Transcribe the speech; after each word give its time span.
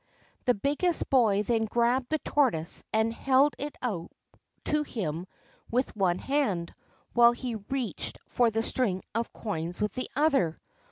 The 0.45 0.55
biggest 0.55 1.11
boy 1.11 1.43
then 1.43 1.65
grabbed 1.65 2.09
the 2.09 2.17
tortoise, 2.25 2.83
and 2.91 3.13
held 3.13 3.53
it 3.59 3.75
out 3.83 4.11
to 4.65 4.81
him 4.81 5.27
with 5.69 5.95
one 5.95 6.17
hand, 6.17 6.73
while 7.13 7.33
he 7.33 7.53
reached 7.53 8.17
for 8.25 8.49
the 8.49 8.63
string 8.63 9.03
of 9.13 9.31
coins 9.31 9.79
with 9.79 9.93
the 9.93 10.09
other. 10.15 10.59